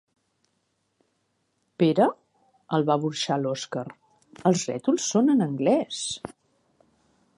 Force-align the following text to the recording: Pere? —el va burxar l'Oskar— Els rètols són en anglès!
Pere? 1.83 2.07
—el 2.77 2.87
va 2.91 2.97
burxar 3.03 3.37
l'Oskar— 3.43 3.87
Els 4.51 4.67
rètols 4.73 5.07
són 5.13 5.31
en 5.35 5.47
anglès! 5.51 6.05